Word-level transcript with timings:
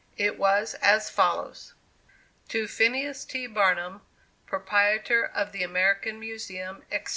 It 0.17 0.39
was 0.39 0.73
as 0.81 1.11
follows: 1.11 1.75
"TO 2.47 2.65
PHINEAS 2.67 3.23
T. 3.23 3.45
BARNUM, 3.45 4.01
PROPRIETOR 4.47 5.25
OF 5.27 5.51
THE 5.51 5.61
AMERICAN 5.61 6.19
MUSEUM, 6.19 6.81
ETC. 6.91 7.09